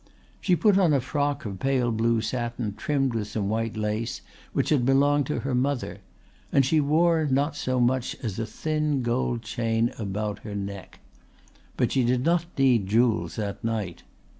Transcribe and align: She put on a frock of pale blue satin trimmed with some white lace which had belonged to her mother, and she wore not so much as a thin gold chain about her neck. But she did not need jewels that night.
She 0.39 0.55
put 0.55 0.79
on 0.79 0.93
a 0.93 0.99
frock 0.99 1.45
of 1.45 1.59
pale 1.59 1.91
blue 1.91 2.21
satin 2.21 2.73
trimmed 2.73 3.13
with 3.13 3.27
some 3.27 3.49
white 3.49 3.77
lace 3.77 4.21
which 4.51 4.69
had 4.69 4.83
belonged 4.83 5.27
to 5.27 5.41
her 5.41 5.53
mother, 5.53 5.99
and 6.51 6.65
she 6.65 6.79
wore 6.81 7.27
not 7.29 7.55
so 7.55 7.79
much 7.79 8.15
as 8.23 8.39
a 8.39 8.47
thin 8.47 9.03
gold 9.03 9.43
chain 9.43 9.93
about 9.99 10.39
her 10.39 10.55
neck. 10.55 11.01
But 11.77 11.91
she 11.91 12.03
did 12.03 12.25
not 12.25 12.47
need 12.57 12.87
jewels 12.87 13.35
that 13.35 13.63
night. 13.63 14.01